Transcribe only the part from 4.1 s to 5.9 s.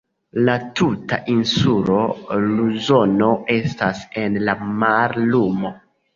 en la mallumo.